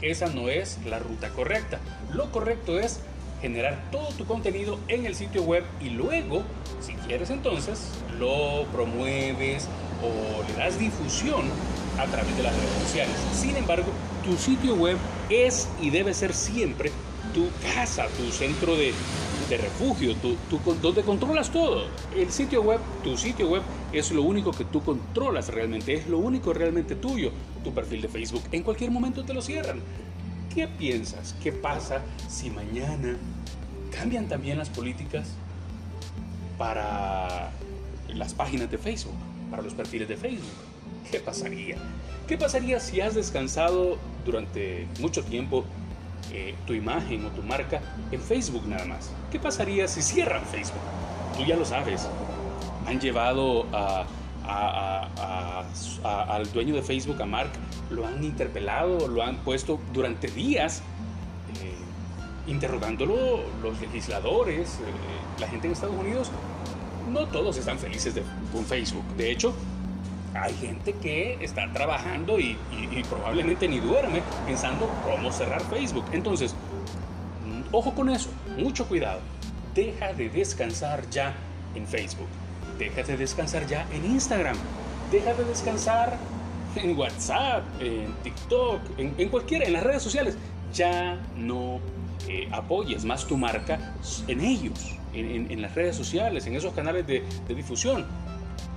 Esa 0.02 0.28
no 0.28 0.50
es 0.50 0.80
la 0.86 1.00
ruta 1.00 1.30
correcta. 1.30 1.80
Lo 2.14 2.32
correcto 2.32 2.80
es 2.80 3.00
generar 3.42 3.90
todo 3.92 4.08
tu 4.10 4.25
contenido 4.25 4.80
en 4.88 5.06
el 5.06 5.16
sitio 5.16 5.44
web 5.44 5.64
y 5.82 5.90
luego, 5.90 6.44
si 6.82 6.94
quieres 6.94 7.30
entonces, 7.30 7.92
lo 8.20 8.66
promueves 8.72 9.68
o 10.02 10.44
le 10.48 10.54
das 10.58 10.80
difusión 10.80 11.46
a 12.00 12.06
través 12.06 12.36
de 12.36 12.44
las 12.44 12.56
redes 12.56 12.84
sociales. 12.84 13.16
Sin 13.34 13.56
embargo, 13.56 13.88
tu 14.24 14.36
sitio 14.38 14.75
web 14.75 14.98
es 15.30 15.68
y 15.82 15.90
debe 15.90 16.14
ser 16.14 16.34
siempre 16.34 16.92
tu 17.34 17.50
casa, 17.74 18.08
tu 18.18 18.32
centro 18.32 18.75
de, 18.75 18.94
refugio, 19.50 20.16
tu, 20.16 20.36
donde 20.82 21.04
controlas 21.04 21.52
todo. 21.52 21.88
El 22.16 22.32
sitio 22.32 22.62
web, 22.62 22.80
tu 23.04 23.18
sitio 23.18 23.50
web 23.50 23.62
es 23.94 24.12
lo 24.12 24.24
único 24.24 24.52
que 24.52 24.66
tú 24.66 24.82
controlas 24.84 25.50
realmente, 25.50 25.94
es 25.94 26.08
lo 26.08 26.18
único 26.18 26.54
realmente 26.54 26.96
tuyo. 26.96 27.32
Tu 27.64 27.74
perfil 27.74 28.02
de 28.02 28.10
Facebook 28.10 28.44
en 28.52 28.64
cualquier 28.64 28.92
momento 28.92 29.24
te 29.24 29.34
lo 29.34 29.42
cierran. 29.42 29.80
¿Qué 30.54 30.68
piensas? 30.68 31.36
¿Qué 31.44 31.52
pasa 31.52 32.02
si 32.28 32.50
mañana 32.50 33.18
cambian 33.92 34.28
también 34.28 34.58
las 34.58 34.70
políticas 34.70 35.28
para 36.58 37.52
las 38.08 38.34
páginas 38.34 38.72
de 38.72 38.78
Facebook, 38.78 39.16
para 39.52 39.62
los 39.62 39.74
perfiles 39.74 40.08
de 40.08 40.18
Facebook? 40.18 40.46
¿Qué 41.12 41.20
pasaría? 41.20 41.78
¿Qué 42.28 42.38
pasaría 42.38 42.80
si 42.80 43.02
has 43.02 43.14
descansado 43.14 43.98
durante 44.25 44.88
mucho 45.00 45.24
tiempo 45.24 45.66
tu 46.65 46.74
imagen 46.74 47.25
o 47.25 47.30
tu 47.30 47.42
marca 47.44 47.82
en 48.12 48.22
Facebook 48.22 48.68
nada 48.68 48.86
más? 48.86 49.12
¿Qué 49.32 49.39
pasaría 49.39 49.88
si 49.88 50.01
cierran 50.01 50.44
Facebook? 50.46 50.82
Tú 51.38 51.44
ya 51.44 51.56
lo 51.56 51.65
sabes. 51.65 52.08
Han 52.86 53.00
llevado 53.00 53.65
al 56.04 56.51
dueño 56.54 56.75
de 56.75 56.82
Facebook, 56.82 57.22
a 57.22 57.25
Mark, 57.25 57.51
lo 57.89 58.06
han 58.06 58.24
interpelado, 58.24 59.08
lo 59.08 59.24
han 59.24 59.38
puesto 59.38 59.80
durante 59.94 60.27
días 60.27 60.82
eh, 61.62 61.75
interrogándolo 62.48 63.42
los 63.62 63.80
legisladores, 63.82 64.75
eh, 64.75 65.39
la 65.39 65.48
gente 65.48 65.68
en 65.68 65.74
Estados 65.74 65.96
Unidos. 65.96 66.32
No 67.12 67.27
todos 67.27 67.58
están 67.58 67.77
felices 67.77 68.15
de, 68.15 68.24
con 68.51 68.65
Facebook. 68.65 69.06
De 69.18 69.32
hecho, 69.32 69.54
hay 70.36 70.54
gente 70.56 70.94
que 70.94 71.38
está 71.42 71.72
trabajando 71.72 72.39
y, 72.39 72.58
probablemente 73.10 73.68
ni 73.68 73.80
duerme 73.80 74.22
pensando 74.46 74.89
cómo 75.04 75.32
cerrar 75.32 75.62
Facebook. 75.70 76.06
Entonces, 76.12 76.54
mm, 76.54 77.74
ojo 77.74 77.94
con 77.94 78.10
eso, 78.10 78.30
mucho 78.58 78.88
cuidado. 78.88 79.20
Deja 79.74 80.13
de 80.13 80.30
descansar 80.30 81.10
ya 81.10 81.34
en 81.74 81.88
Facebook. 81.88 82.27
Deja 82.77 83.04
de 83.04 83.18
descansar 83.18 83.65
ya 83.68 83.88
en 83.92 84.06
Instagram. 84.06 84.58
Deja 85.12 85.34
de 85.34 85.46
descansar 85.46 86.18
en 86.75 86.98
WhatsApp, 86.98 87.63
en 87.80 88.13
TikTok, 88.24 88.82
en, 88.98 89.30
cualquiera, 89.30 89.65
en 89.65 89.74
las 89.74 89.84
redes 89.84 90.04
sociales. 90.04 90.38
Ya 90.74 91.18
no 91.38 91.80
eh, 92.27 92.50
apoyes 92.51 93.06
más 93.06 93.25
tu 93.25 93.38
marca 93.38 93.94
en 94.27 94.42
ellos, 94.42 94.98
en, 95.13 95.62
las 95.62 95.74
redes 95.74 95.96
sociales, 95.96 96.46
en 96.48 96.56
esos 96.56 96.74
canales 96.74 97.08
de 97.08 97.24
difusión. 97.48 98.06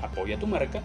Apoya 0.01 0.39
tu 0.39 0.47
marca 0.47 0.81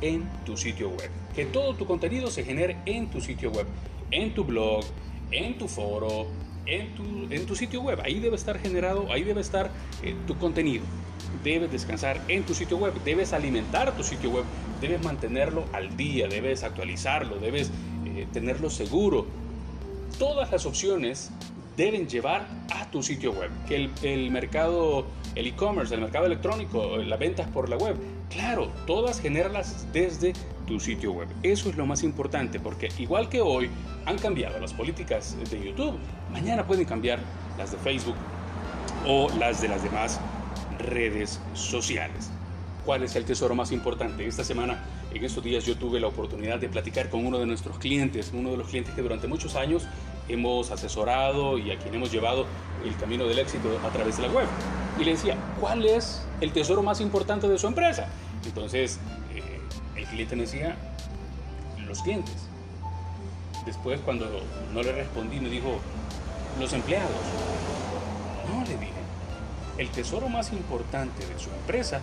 en 0.00 0.28
tu 0.44 0.56
sitio 0.56 0.90
web. 0.90 1.10
Que 1.34 1.44
todo 1.44 1.74
tu 1.74 1.86
contenido 1.86 2.30
se 2.30 2.44
genere 2.44 2.76
en 2.86 3.08
tu 3.10 3.20
sitio 3.20 3.50
web, 3.50 3.66
en 4.10 4.34
tu 4.34 4.44
blog, 4.44 4.84
en 5.30 5.58
tu 5.58 5.68
foro, 5.68 6.26
en 6.66 6.94
tu, 6.94 7.02
en 7.30 7.46
tu 7.46 7.54
sitio 7.54 7.82
web. 7.82 8.00
Ahí 8.04 8.20
debe 8.20 8.36
estar 8.36 8.58
generado, 8.58 9.10
ahí 9.12 9.22
debe 9.22 9.40
estar 9.40 9.70
eh, 10.02 10.14
tu 10.26 10.36
contenido. 10.38 10.84
Debes 11.44 11.70
descansar 11.70 12.20
en 12.28 12.44
tu 12.44 12.54
sitio 12.54 12.76
web, 12.76 12.94
debes 13.04 13.32
alimentar 13.32 13.96
tu 13.96 14.02
sitio 14.02 14.30
web, 14.30 14.44
debes 14.80 15.02
mantenerlo 15.02 15.64
al 15.72 15.96
día, 15.96 16.28
debes 16.28 16.64
actualizarlo, 16.64 17.36
debes 17.36 17.70
eh, 18.06 18.26
tenerlo 18.32 18.70
seguro. 18.70 19.26
Todas 20.18 20.50
las 20.50 20.66
opciones 20.66 21.30
deben 21.76 22.08
llevar 22.08 22.46
a 22.74 22.90
tu 22.90 23.02
sitio 23.02 23.32
web. 23.32 23.50
Que 23.66 23.76
el, 23.76 23.90
el 24.02 24.30
mercado, 24.30 25.06
el 25.34 25.46
e-commerce, 25.46 25.94
el 25.94 26.00
mercado 26.00 26.26
electrónico, 26.26 26.96
las 26.96 27.18
ventas 27.18 27.48
por 27.48 27.68
la 27.68 27.76
web, 27.76 27.96
claro, 28.28 28.70
todas 28.86 29.20
generarlas 29.20 29.86
desde 29.92 30.32
tu 30.66 30.80
sitio 30.80 31.12
web. 31.12 31.28
Eso 31.42 31.70
es 31.70 31.76
lo 31.76 31.86
más 31.86 32.02
importante 32.02 32.60
porque 32.60 32.88
igual 32.98 33.28
que 33.28 33.40
hoy 33.40 33.70
han 34.06 34.18
cambiado 34.18 34.58
las 34.58 34.72
políticas 34.72 35.36
de 35.50 35.64
YouTube, 35.64 35.98
mañana 36.32 36.66
pueden 36.66 36.84
cambiar 36.84 37.20
las 37.58 37.72
de 37.72 37.78
Facebook 37.78 38.16
o 39.06 39.28
las 39.38 39.60
de 39.60 39.68
las 39.68 39.82
demás 39.82 40.20
redes 40.78 41.40
sociales. 41.54 42.30
¿Cuál 42.84 43.02
es 43.02 43.14
el 43.14 43.24
tesoro 43.24 43.54
más 43.54 43.72
importante? 43.72 44.26
Esta 44.26 44.42
semana, 44.42 44.82
en 45.12 45.24
estos 45.24 45.44
días, 45.44 45.64
yo 45.66 45.76
tuve 45.76 46.00
la 46.00 46.06
oportunidad 46.06 46.58
de 46.58 46.68
platicar 46.68 47.10
con 47.10 47.26
uno 47.26 47.38
de 47.38 47.46
nuestros 47.46 47.78
clientes, 47.78 48.30
uno 48.32 48.50
de 48.52 48.56
los 48.56 48.68
clientes 48.68 48.94
que 48.94 49.02
durante 49.02 49.28
muchos 49.28 49.54
años 49.54 49.86
hemos 50.28 50.70
asesorado 50.70 51.58
y 51.58 51.70
a 51.70 51.78
quien 51.78 51.94
hemos 51.94 52.10
llevado 52.10 52.46
el 52.84 52.96
camino 52.96 53.26
del 53.26 53.38
éxito 53.38 53.68
a 53.84 53.90
través 53.90 54.16
de 54.16 54.26
la 54.26 54.32
web. 54.32 54.46
Y 55.00 55.04
le 55.04 55.12
decía, 55.12 55.34
¿cuál 55.58 55.86
es 55.86 56.22
el 56.42 56.52
tesoro 56.52 56.82
más 56.82 57.00
importante 57.00 57.48
de 57.48 57.58
su 57.58 57.66
empresa? 57.66 58.06
Entonces, 58.44 58.98
eh, 59.34 59.42
el 59.96 60.04
cliente 60.06 60.36
me 60.36 60.42
decía, 60.42 60.76
los 61.86 62.02
clientes. 62.02 62.36
Después 63.64 64.00
cuando 64.00 64.26
no 64.74 64.82
le 64.82 64.92
respondí 64.92 65.40
me 65.40 65.48
dijo, 65.48 65.78
los 66.58 66.72
empleados. 66.74 67.10
No, 68.52 68.62
le 68.64 68.76
dije, 68.76 68.92
el 69.78 69.88
tesoro 69.88 70.28
más 70.28 70.52
importante 70.52 71.26
de 71.26 71.38
su 71.38 71.48
empresa 71.48 72.02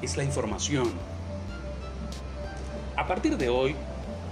es 0.00 0.16
la 0.16 0.24
información. 0.24 0.90
A 2.96 3.06
partir 3.06 3.36
de 3.36 3.50
hoy, 3.50 3.76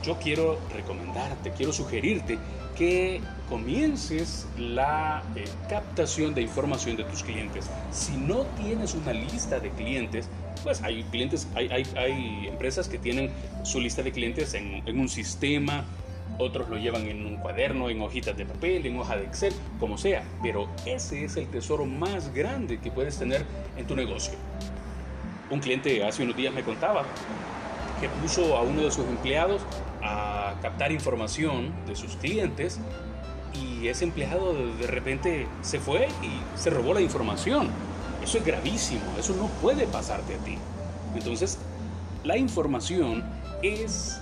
yo 0.02 0.16
quiero 0.18 0.58
recomendarte, 0.72 1.52
quiero 1.52 1.74
sugerirte 1.74 2.38
que 2.74 3.20
comiences 3.48 4.46
la 4.58 5.22
eh, 5.34 5.44
captación 5.68 6.34
de 6.34 6.42
información 6.42 6.96
de 6.96 7.04
tus 7.04 7.22
clientes. 7.22 7.70
Si 7.90 8.16
no 8.16 8.44
tienes 8.62 8.94
una 8.94 9.12
lista 9.12 9.60
de 9.60 9.70
clientes, 9.70 10.28
pues 10.62 10.82
hay 10.82 11.04
clientes, 11.04 11.46
hay, 11.54 11.68
hay, 11.96 12.48
empresas 12.48 12.88
que 12.88 12.98
tienen 12.98 13.30
su 13.62 13.80
lista 13.80 14.02
de 14.02 14.12
clientes 14.12 14.54
en, 14.54 14.82
en 14.86 14.98
un 14.98 15.08
sistema, 15.08 15.84
otros 16.38 16.68
lo 16.68 16.76
llevan 16.76 17.06
en 17.06 17.24
un 17.24 17.36
cuaderno, 17.36 17.88
en 17.88 18.00
hojitas 18.02 18.36
de 18.36 18.44
papel, 18.44 18.84
en 18.84 18.98
hoja 18.98 19.16
de 19.16 19.24
Excel, 19.24 19.54
como 19.78 19.96
sea, 19.96 20.22
pero 20.42 20.68
ese 20.84 21.24
es 21.24 21.36
el 21.36 21.46
tesoro 21.46 21.86
más 21.86 22.34
grande 22.34 22.78
que 22.78 22.90
puedes 22.90 23.18
tener 23.18 23.44
en 23.76 23.86
tu 23.86 23.94
negocio. 23.94 24.34
Un 25.50 25.60
cliente 25.60 26.04
hace 26.04 26.24
unos 26.24 26.36
días 26.36 26.52
me 26.52 26.62
contaba 26.62 27.04
que 28.00 28.08
puso 28.08 28.56
a 28.56 28.62
uno 28.62 28.82
de 28.82 28.90
sus 28.90 29.06
empleados 29.06 29.62
a 30.02 30.54
captar 30.60 30.92
información 30.92 31.72
de 31.86 31.96
sus 31.96 32.16
clientes 32.16 32.80
y 33.80 33.88
ese 33.88 34.04
empleado 34.04 34.54
de 34.54 34.86
repente 34.86 35.46
se 35.62 35.80
fue 35.80 36.08
y 36.22 36.58
se 36.58 36.70
robó 36.70 36.94
la 36.94 37.00
información. 37.00 37.68
Eso 38.22 38.38
es 38.38 38.44
gravísimo, 38.44 39.02
eso 39.18 39.34
no 39.36 39.46
puede 39.60 39.86
pasarte 39.86 40.34
a 40.34 40.38
ti. 40.38 40.58
Entonces, 41.14 41.58
la 42.24 42.36
información 42.36 43.24
es 43.62 44.20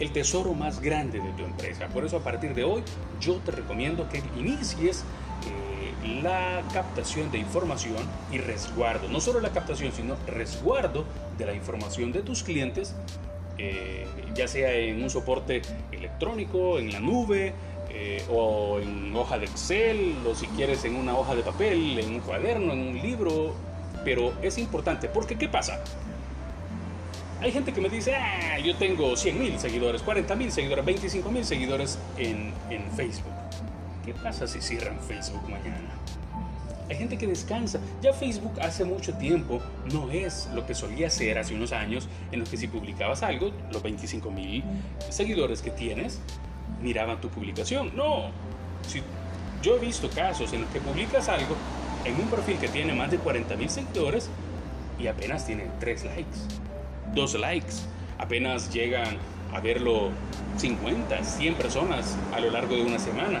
el 0.00 0.12
tesoro 0.12 0.54
más 0.54 0.80
grande 0.80 1.20
de 1.20 1.30
tu 1.32 1.44
empresa. 1.44 1.86
Por 1.88 2.04
eso 2.04 2.16
a 2.16 2.20
partir 2.20 2.54
de 2.54 2.64
hoy 2.64 2.82
yo 3.20 3.34
te 3.36 3.52
recomiendo 3.52 4.08
que 4.08 4.22
inicies 4.38 5.04
eh, 5.46 6.22
la 6.22 6.62
captación 6.72 7.30
de 7.30 7.38
información 7.38 8.02
y 8.32 8.38
resguardo. 8.38 9.08
No 9.08 9.20
solo 9.20 9.40
la 9.40 9.50
captación, 9.50 9.92
sino 9.92 10.16
resguardo 10.26 11.04
de 11.38 11.46
la 11.46 11.54
información 11.54 12.12
de 12.12 12.22
tus 12.22 12.42
clientes, 12.42 12.94
eh, 13.56 14.06
ya 14.34 14.48
sea 14.48 14.72
en 14.72 15.02
un 15.02 15.10
soporte 15.10 15.62
electrónico, 15.92 16.78
en 16.78 16.92
la 16.92 16.98
nube, 16.98 17.54
eh, 17.96 18.24
o 18.28 18.80
en 18.80 19.14
hoja 19.14 19.38
de 19.38 19.46
Excel, 19.46 20.16
o 20.28 20.34
si 20.34 20.46
quieres 20.48 20.84
en 20.84 20.96
una 20.96 21.16
hoja 21.16 21.36
de 21.36 21.42
papel, 21.42 21.96
en 21.98 22.14
un 22.14 22.20
cuaderno, 22.20 22.72
en 22.72 22.80
un 22.80 23.00
libro. 23.00 23.54
Pero 24.04 24.32
es 24.42 24.58
importante, 24.58 25.08
porque 25.08 25.36
¿qué 25.36 25.48
pasa? 25.48 25.80
Hay 27.40 27.52
gente 27.52 27.72
que 27.72 27.80
me 27.80 27.88
dice, 27.88 28.16
ah, 28.16 28.58
yo 28.58 28.74
tengo 28.76 29.16
100 29.16 29.38
mil 29.38 29.58
seguidores, 29.60 30.02
40 30.02 30.34
mil 30.34 30.50
seguidores, 30.50 30.84
25 30.84 31.30
mil 31.30 31.44
seguidores 31.44 31.98
en, 32.18 32.52
en 32.68 32.90
Facebook. 32.92 33.32
¿Qué 34.04 34.12
pasa 34.12 34.48
si 34.48 34.60
cierran 34.60 34.98
Facebook 34.98 35.42
mañana? 35.48 35.90
Hay 36.90 36.96
gente 36.96 37.16
que 37.16 37.26
descansa. 37.26 37.78
Ya 38.02 38.12
Facebook 38.12 38.60
hace 38.60 38.84
mucho 38.84 39.14
tiempo 39.14 39.60
no 39.92 40.10
es 40.10 40.48
lo 40.52 40.66
que 40.66 40.74
solía 40.74 41.08
ser 41.10 41.38
hace 41.38 41.54
unos 41.54 41.72
años, 41.72 42.08
en 42.32 42.40
los 42.40 42.48
que 42.48 42.56
si 42.56 42.66
publicabas 42.66 43.22
algo, 43.22 43.52
los 43.72 43.82
25 43.82 44.30
mil 44.30 44.64
seguidores 45.10 45.62
que 45.62 45.70
tienes 45.70 46.20
miraban 46.84 47.20
tu 47.20 47.28
publicación. 47.28 47.90
No. 47.96 48.30
Si, 48.86 49.02
yo 49.62 49.76
he 49.76 49.80
visto 49.80 50.08
casos 50.10 50.52
en 50.52 50.60
los 50.60 50.70
que 50.70 50.80
publicas 50.80 51.28
algo 51.28 51.56
en 52.04 52.14
un 52.14 52.28
perfil 52.28 52.58
que 52.58 52.68
tiene 52.68 52.92
más 52.92 53.10
de 53.10 53.16
40 53.16 53.56
mil 53.56 53.68
seguidores 53.70 54.28
y 55.00 55.08
apenas 55.08 55.44
tiene 55.46 55.66
3 55.80 56.04
likes 56.04 56.38
dos 57.14 57.34
likes. 57.34 57.74
Apenas 58.18 58.72
llegan 58.72 59.16
a 59.52 59.60
verlo 59.60 60.10
50, 60.56 61.22
100 61.22 61.54
personas 61.54 62.16
a 62.32 62.40
lo 62.40 62.50
largo 62.50 62.74
de 62.76 62.82
una 62.82 62.98
semana. 62.98 63.40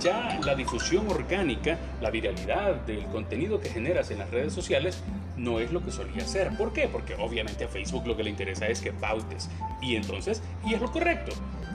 Ya 0.00 0.38
la 0.44 0.54
difusión 0.54 1.08
orgánica, 1.08 1.78
la 2.00 2.10
viralidad 2.10 2.76
del 2.86 3.04
contenido 3.06 3.60
que 3.60 3.68
generas 3.68 4.10
en 4.10 4.18
las 4.18 4.30
redes 4.30 4.52
sociales 4.52 5.02
no 5.36 5.60
es 5.60 5.72
lo 5.72 5.82
que 5.82 5.92
solía 5.92 6.26
ser. 6.26 6.56
¿Por 6.56 6.72
qué? 6.72 6.88
Porque 6.88 7.14
obviamente 7.14 7.64
a 7.64 7.68
Facebook 7.68 8.06
lo 8.06 8.16
que 8.16 8.24
le 8.24 8.30
interesa 8.30 8.66
es 8.66 8.80
que 8.80 8.92
pautes. 8.92 9.50
Y 9.82 9.96
entonces, 9.96 10.42
y 10.66 10.74
es 10.74 10.80
lo 10.80 10.90
correcto 10.90 11.32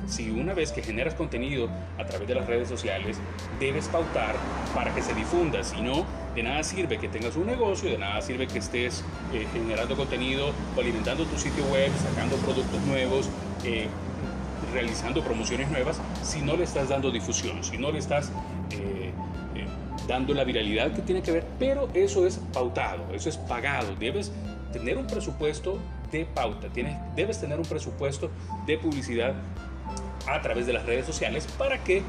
si 0.07 0.29
una 0.29 0.53
vez 0.53 0.71
que 0.71 0.81
generas 0.81 1.13
contenido 1.13 1.69
a 1.97 2.05
través 2.05 2.27
de 2.27 2.35
las 2.35 2.45
redes 2.45 2.67
sociales, 2.67 3.17
debes 3.59 3.87
pautar 3.87 4.35
para 4.73 4.93
que 4.93 5.01
se 5.01 5.13
difunda, 5.13 5.63
si 5.63 5.81
no, 5.81 6.05
de 6.35 6.43
nada 6.43 6.63
sirve 6.63 6.97
que 6.97 7.07
tengas 7.07 7.35
un 7.35 7.47
negocio, 7.47 7.89
de 7.89 7.97
nada 7.97 8.21
sirve 8.21 8.47
que 8.47 8.59
estés 8.59 9.03
eh, 9.33 9.45
generando 9.53 9.95
contenido 9.95 10.51
o 10.75 10.79
alimentando 10.79 11.25
tu 11.25 11.37
sitio 11.37 11.63
web, 11.65 11.91
sacando 11.97 12.35
productos 12.37 12.81
nuevos, 12.81 13.29
eh, 13.63 13.87
realizando 14.73 15.23
promociones 15.23 15.69
nuevas, 15.69 16.01
si 16.23 16.41
no 16.41 16.55
le 16.55 16.63
estás 16.63 16.89
dando 16.89 17.11
difusión, 17.11 17.63
si 17.63 17.77
no 17.77 17.91
le 17.91 17.99
estás 17.99 18.31
eh, 18.71 19.11
dando 20.07 20.33
la 20.33 20.43
viralidad 20.43 20.93
que 20.93 21.01
tiene 21.01 21.21
que 21.21 21.31
ver, 21.31 21.45
pero 21.57 21.89
eso 21.93 22.27
es 22.27 22.39
pautado, 22.53 23.03
eso 23.13 23.29
es 23.29 23.37
pagado, 23.37 23.95
debes 23.95 24.31
tener 24.71 24.97
un 24.97 25.07
presupuesto 25.07 25.79
de 26.11 26.25
pauta, 26.25 26.67
tienes, 26.69 26.95
debes 27.15 27.39
tener 27.39 27.57
un 27.57 27.65
presupuesto 27.65 28.29
de 28.67 28.77
publicidad 28.77 29.33
a 30.27 30.41
través 30.41 30.65
de 30.65 30.73
las 30.73 30.85
redes 30.85 31.05
sociales 31.05 31.47
para 31.57 31.83
que 31.83 32.03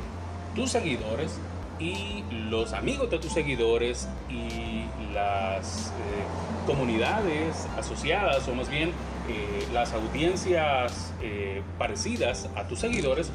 tus 0.54 0.70
seguidores 0.70 1.38
y 1.78 2.24
los 2.48 2.72
amigos 2.72 3.10
de 3.10 3.18
tus 3.18 3.32
seguidores 3.32 4.08
y 4.30 4.86
las 5.12 5.88
eh, 5.88 6.66
comunidades 6.66 7.66
asociadas 7.78 8.46
o 8.48 8.54
más 8.54 8.68
bien 8.68 8.90
eh, 9.28 9.66
las 9.72 9.92
audiencias 9.92 11.12
eh, 11.20 11.62
parecidas 11.78 12.48
a 12.56 12.66
tus 12.66 12.80
seguidores 12.80 13.30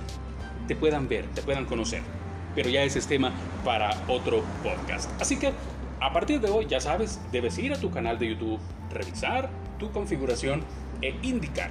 te 0.67 0.75
puedan 0.75 1.07
ver, 1.07 1.25
te 1.27 1.41
puedan 1.41 1.65
conocer. 1.65 2.01
Pero 2.55 2.69
ya 2.69 2.83
ese 2.83 2.99
es 2.99 3.07
tema 3.07 3.31
para 3.63 3.91
otro 4.07 4.43
podcast. 4.63 5.09
Así 5.21 5.37
que 5.37 5.53
a 5.99 6.13
partir 6.13 6.41
de 6.41 6.49
hoy 6.49 6.65
ya 6.67 6.79
sabes, 6.79 7.19
debes 7.31 7.57
ir 7.57 7.73
a 7.73 7.79
tu 7.79 7.91
canal 7.91 8.17
de 8.19 8.29
YouTube, 8.29 8.59
revisar 8.91 9.49
tu 9.79 9.91
configuración 9.91 10.63
e 11.01 11.15
indicar 11.21 11.69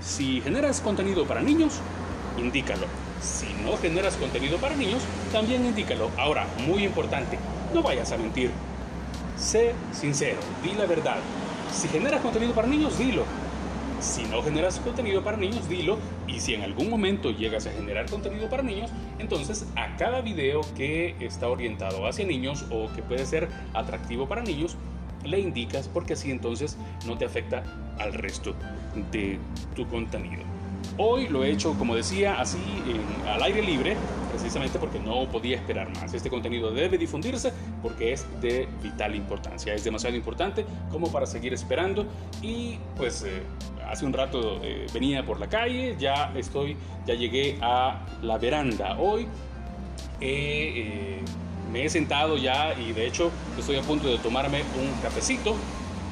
si 0.00 0.40
generas 0.40 0.80
contenido 0.80 1.24
para 1.26 1.40
niños 1.40 1.80
indícalo. 2.38 2.86
Si 3.20 3.46
no 3.64 3.76
generas 3.76 4.16
contenido 4.16 4.58
para 4.58 4.76
niños, 4.76 5.02
también 5.32 5.64
indícalo. 5.64 6.10
Ahora, 6.16 6.46
muy 6.66 6.84
importante, 6.84 7.38
no 7.74 7.82
vayas 7.82 8.12
a 8.12 8.16
mentir. 8.16 8.50
Sé 9.36 9.74
sincero, 9.92 10.38
di 10.62 10.72
la 10.72 10.86
verdad. 10.86 11.18
Si 11.72 11.88
generas 11.88 12.20
contenido 12.20 12.54
para 12.54 12.68
niños, 12.68 12.98
dilo. 12.98 13.24
Si 14.00 14.24
no 14.24 14.42
generas 14.42 14.78
contenido 14.78 15.22
para 15.24 15.36
niños, 15.36 15.68
dilo. 15.68 15.98
Y 16.26 16.40
si 16.40 16.54
en 16.54 16.62
algún 16.62 16.90
momento 16.90 17.30
llegas 17.30 17.66
a 17.66 17.72
generar 17.72 18.08
contenido 18.10 18.48
para 18.48 18.62
niños, 18.62 18.90
entonces 19.18 19.66
a 19.74 19.96
cada 19.96 20.20
video 20.20 20.60
que 20.76 21.16
está 21.20 21.48
orientado 21.48 22.06
hacia 22.06 22.26
niños 22.26 22.66
o 22.70 22.92
que 22.94 23.02
puede 23.02 23.24
ser 23.26 23.48
atractivo 23.74 24.28
para 24.28 24.42
niños, 24.42 24.76
le 25.24 25.40
indicas 25.40 25.88
porque 25.88 26.12
así 26.12 26.30
entonces 26.30 26.76
no 27.06 27.18
te 27.18 27.24
afecta 27.24 27.62
al 27.98 28.12
resto 28.12 28.54
de 29.10 29.38
tu 29.74 29.86
contenido. 29.88 30.55
Hoy 30.98 31.28
lo 31.28 31.44
he 31.44 31.50
hecho, 31.50 31.74
como 31.74 31.94
decía, 31.94 32.40
así 32.40 32.58
al 33.28 33.42
aire 33.42 33.62
libre, 33.62 33.96
precisamente 34.30 34.78
porque 34.78 34.98
no 34.98 35.28
podía 35.28 35.56
esperar 35.56 35.90
más. 35.94 36.14
Este 36.14 36.30
contenido 36.30 36.70
debe 36.70 36.96
difundirse 36.96 37.52
porque 37.82 38.12
es 38.12 38.26
de 38.40 38.68
vital 38.82 39.14
importancia, 39.14 39.74
es 39.74 39.84
demasiado 39.84 40.16
importante 40.16 40.64
como 40.90 41.10
para 41.12 41.26
seguir 41.26 41.52
esperando. 41.52 42.06
Y 42.40 42.78
pues 42.96 43.24
eh, 43.24 43.42
hace 43.86 44.06
un 44.06 44.12
rato 44.12 44.60
eh, 44.62 44.86
venía 44.94 45.24
por 45.24 45.38
la 45.38 45.48
calle, 45.48 45.96
ya 45.98 46.32
estoy, 46.34 46.76
ya 47.06 47.14
llegué 47.14 47.58
a 47.60 48.04
la 48.22 48.38
veranda. 48.38 48.96
Hoy 48.98 49.26
eh, 50.20 51.20
me 51.72 51.84
he 51.84 51.88
sentado 51.90 52.38
ya 52.38 52.74
y 52.78 52.92
de 52.92 53.06
hecho 53.06 53.30
estoy 53.58 53.76
a 53.76 53.82
punto 53.82 54.08
de 54.08 54.18
tomarme 54.18 54.62
un 54.80 55.00
cafecito 55.02 55.56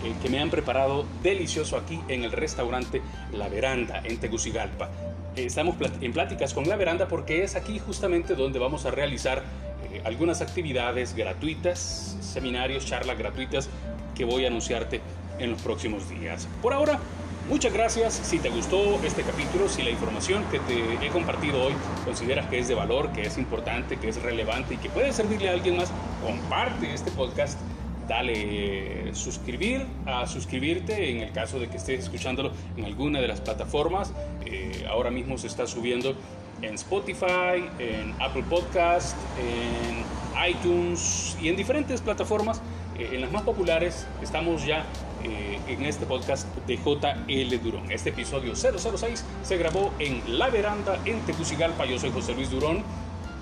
eh, 0.05 0.14
que 0.23 0.29
me 0.29 0.38
han 0.38 0.51
preparado 0.51 1.07
delicioso 1.23 1.79
aquí 1.79 1.99
en 2.09 2.25
el 2.25 2.33
restaurante 2.33 3.01
La 3.33 3.49
Veranda 3.49 4.03
en 4.05 4.19
Tegucigalpa. 4.19 4.90
Eh, 5.35 5.47
estamos 5.47 5.77
en 6.01 6.12
pláticas 6.12 6.53
con 6.53 6.69
La 6.69 6.77
Veranda 6.77 7.09
porque 7.09 7.43
es 7.43 7.57
aquí 7.57 7.79
justamente 7.79 8.35
donde 8.35 8.59
vamos 8.59 8.85
a 8.85 8.90
realizar 8.90 9.43
eh, 9.90 10.03
algunas 10.05 10.43
actividades 10.43 11.14
gratuitas, 11.14 12.19
seminarios, 12.21 12.85
charlas 12.85 13.19
gratuitas 13.19 13.71
que 14.14 14.27
voy 14.27 14.45
a 14.45 14.49
anunciarte 14.49 15.01
en 15.38 15.53
los 15.53 15.62
próximos 15.62 16.09
días. 16.11 16.49
Por 16.61 16.75
ahora, 16.75 17.01
muchas 17.49 17.73
gracias. 17.73 18.12
Si 18.12 18.38
te 18.38 18.51
gustó 18.51 19.01
este 19.05 19.23
capítulo, 19.23 19.71
si 19.71 19.83
la 19.83 19.90
información 19.90 20.45
que 20.51 20.59
te 20.61 21.07
he 21.07 21.09
compartido 21.09 21.62
hoy 21.62 21.73
consideras 22.05 22.47
que 22.49 22.59
es 22.59 22.69
de 22.69 22.75
valor, 22.75 23.11
que 23.12 23.23
es 23.23 23.38
importante, 23.38 23.97
que 23.97 24.11
es 24.11 24.21
relevante 24.23 24.75
y 24.75 24.77
que 24.77 24.90
puede 24.90 25.14
servirle 25.14 25.49
a 25.49 25.53
alguien 25.53 25.79
más, 25.79 25.90
comparte 26.23 26.93
este 26.93 27.11
podcast 27.11 27.59
dale 28.07 29.14
suscribir, 29.14 29.87
a 30.07 30.27
suscribirte 30.27 31.11
en 31.11 31.21
el 31.21 31.33
caso 31.33 31.59
de 31.59 31.69
que 31.69 31.77
estés 31.77 32.01
escuchándolo 32.01 32.53
en 32.77 32.85
alguna 32.85 33.21
de 33.21 33.29
las 33.29 33.40
plataformas. 33.40 34.12
Eh, 34.45 34.87
ahora 34.88 35.11
mismo 35.11 35.38
se 35.38 35.47
está 35.47 35.67
subiendo 35.67 36.14
en 36.62 36.75
Spotify, 36.75 37.69
en 37.79 38.14
Apple 38.21 38.45
Podcast, 38.49 39.17
en 39.38 40.05
iTunes 40.49 41.37
y 41.40 41.49
en 41.49 41.57
diferentes 41.57 42.01
plataformas 42.01 42.61
eh, 42.99 43.11
en 43.12 43.21
las 43.21 43.33
más 43.33 43.43
populares 43.43 44.07
estamos 44.23 44.64
ya 44.64 44.85
eh, 45.25 45.59
en 45.67 45.85
este 45.85 46.07
podcast 46.07 46.47
de 46.67 46.77
JL 46.77 47.62
Durón. 47.62 47.90
Este 47.90 48.11
episodio 48.11 48.55
006 48.55 49.25
se 49.43 49.57
grabó 49.57 49.93
en 49.99 50.38
La 50.38 50.49
Veranda 50.49 50.99
en 51.05 51.21
Tegucigalpa. 51.21 51.87
Yo 51.87 51.99
soy 51.99 52.11
José 52.11 52.35
Luis 52.35 52.51
Durón. 52.51 52.83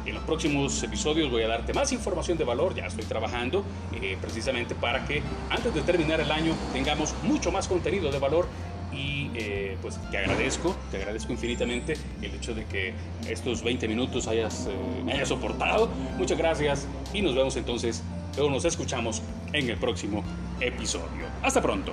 En 0.05 0.15
los 0.15 0.25
próximos 0.25 0.83
episodios 0.83 1.31
voy 1.31 1.43
a 1.43 1.49
darte 1.49 1.73
más 1.73 1.93
información 1.93 2.37
de 2.37 2.45
valor, 2.45 2.75
ya 2.75 2.87
estoy 2.87 3.05
trabajando 3.05 3.65
eh, 3.93 4.17
precisamente 4.21 4.75
para 4.75 5.05
que 5.05 5.23
antes 5.49 5.73
de 5.75 5.83
terminar 5.83 6.21
el 6.21 6.31
año 6.31 6.55
tengamos 6.73 7.15
mucho 7.23 7.53
más 7.53 7.69
contenido 7.69 8.11
de 8.11 8.19
valor 8.19 8.49
y 8.93 9.31
eh, 9.35 9.77
pues 9.81 9.99
te 10.11 10.19
agradezco, 10.19 10.77
te 10.91 10.99
agradezco 10.99 11.33
infinitamente 11.33 11.95
el 12.21 12.35
hecho 12.35 12.55
de 12.55 12.65
que 12.67 12.95
estos 13.29 13.63
20 13.63 13.89
minutos 13.89 14.27
hayas, 14.27 14.67
eh, 14.67 15.03
me 15.05 15.13
hayas 15.13 15.29
soportado. 15.29 15.89
Muchas 16.19 16.37
gracias 16.37 16.87
y 17.15 17.23
nos 17.23 17.35
vemos 17.35 17.57
entonces, 17.57 18.03
nos 18.37 18.65
escuchamos 18.65 19.23
en 19.53 19.71
el 19.71 19.77
próximo 19.77 20.25
episodio. 20.61 21.27
Hasta 21.43 21.63
pronto. 21.63 21.93